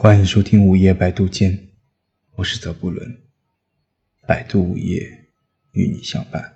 [0.00, 1.70] 欢迎收听午夜百度间，
[2.36, 3.20] 我是泽布伦。
[4.28, 5.28] 百度午夜
[5.72, 6.54] 与你相伴。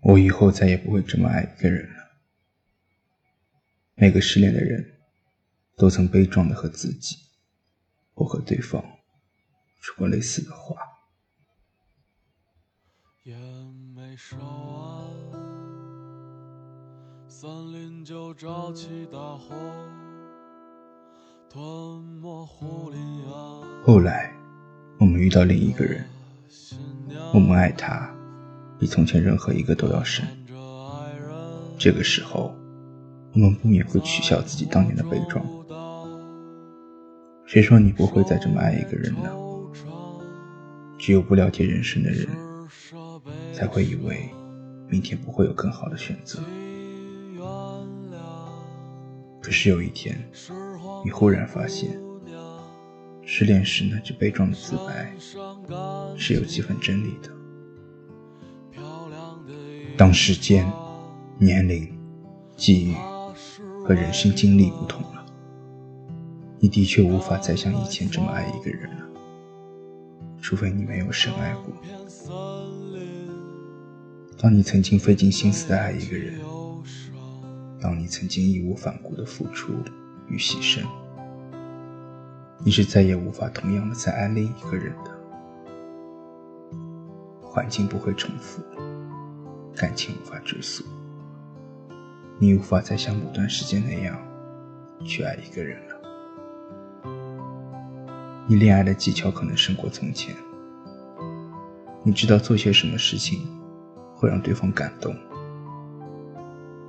[0.00, 1.96] 我以后再也不会这么爱一个人了。
[3.94, 5.02] 每个失恋的人
[5.76, 7.14] 都曾悲壮的和自己
[8.14, 8.82] 或和对方
[9.82, 10.74] 说过类似的话。
[17.28, 19.54] 森林就着起大火。
[23.84, 24.32] 后来，
[24.98, 26.02] 我们遇到另一个人，
[27.34, 28.08] 我们爱他，
[28.78, 30.24] 比从前任何一个都要深。
[31.76, 32.54] 这个时候，
[33.34, 35.44] 我们不免会取笑自己当年的悲壮。
[37.44, 39.30] 谁说你不会再这么爱一个人呢？
[40.98, 42.26] 只有不了解人生的人，
[43.52, 44.30] 才会以为
[44.88, 46.40] 明天不会有更好的选择。
[49.42, 50.18] 可是有一天。
[51.04, 52.00] 你忽然发现，
[53.24, 55.12] 失恋时那句悲壮的自白
[56.16, 57.28] 是有几分真理的。
[59.96, 60.64] 当时间、
[61.38, 61.92] 年龄、
[62.56, 62.94] 际遇
[63.84, 65.26] 和人生经历不同了，
[66.60, 69.04] 你的确无法再像以前这么爱一个人了，
[70.40, 71.74] 除非你没有深爱过。
[74.38, 76.38] 当你曾经费尽心思的爱一个人，
[77.80, 79.72] 当你曾经义无反顾的付出。
[80.28, 80.86] 与牺牲，
[82.64, 85.10] 你是再也无法同样的再爱另一个人的。
[87.42, 88.62] 环境不会重复，
[89.74, 90.84] 感情无法追溯，
[92.38, 94.16] 你无法再像某段时间那样
[95.04, 95.96] 去爱一个人了。
[98.46, 100.34] 你恋爱的技巧可能胜过从前，
[102.04, 103.40] 你知道做些什么事情
[104.14, 105.16] 会让对方感动，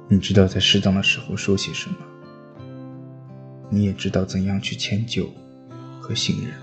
[0.07, 1.95] 你知道在适当的时候说些什么。
[3.69, 5.27] 你也知道怎样去迁就
[6.03, 6.53] 和信任，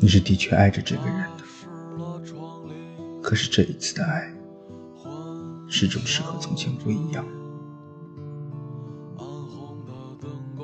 [0.00, 1.44] 你是的确爱着这个人的。
[3.22, 4.34] 可是这一次的爱，
[5.68, 7.22] 始终是和从前不一样。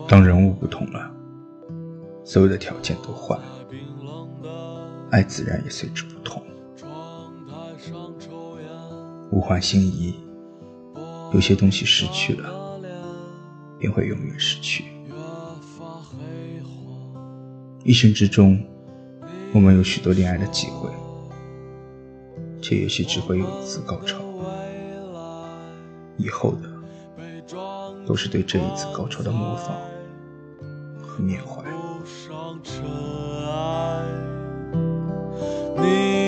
[0.08, 1.14] 当人物不同了，
[2.24, 3.46] 所有的条件都换了，
[5.10, 6.42] 爱自然也随之不同。
[9.32, 10.14] 物换星移，
[11.34, 12.80] 有些东西失去了。
[13.78, 14.86] 便会永远失去。
[17.84, 18.60] 一生之中，
[19.52, 20.90] 我们有许多恋爱的机会，
[22.60, 24.18] 却也许只会有一次高潮。
[26.16, 26.68] 以后的，
[28.04, 29.76] 都是对这一次高潮的模仿
[31.00, 31.62] 和缅怀。
[35.76, 36.27] 你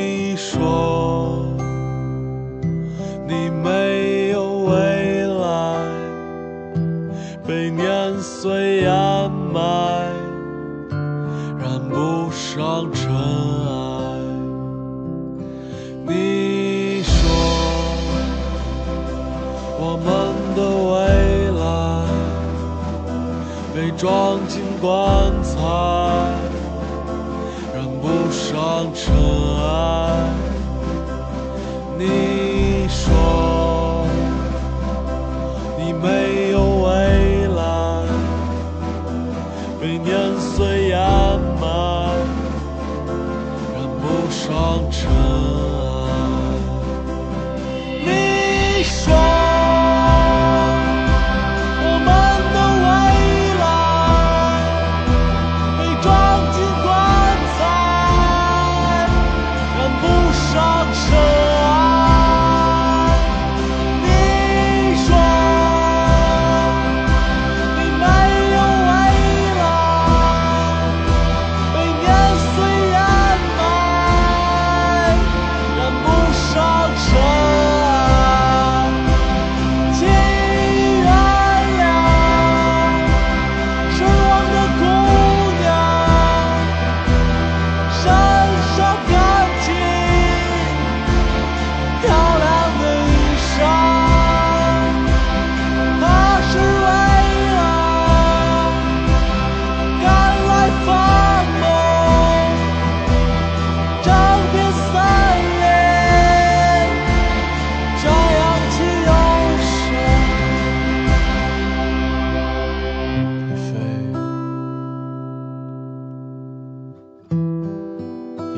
[20.55, 20.61] 的
[20.91, 20.99] 未
[21.59, 21.63] 来
[23.75, 25.57] 被装进棺材，
[27.75, 29.15] 染不上尘
[29.59, 29.65] 埃。
[31.99, 32.03] 你
[32.89, 34.07] 说
[35.79, 36.89] 你没有未
[37.57, 37.61] 来。
[39.81, 40.99] 被年岁掩
[41.59, 41.65] 埋，
[43.75, 44.45] 染不上
[44.91, 44.99] 尘
[45.85, 45.90] 埃。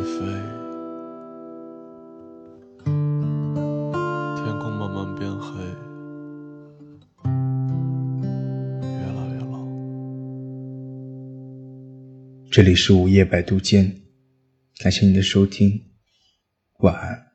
[0.02, 0.10] 飞。
[2.84, 5.62] 天空慢慢变黑，
[8.82, 9.54] 越来越冷。
[12.50, 14.02] 这里是午夜摆渡间，
[14.78, 15.80] 感谢你的收听，
[16.80, 17.31] 晚安。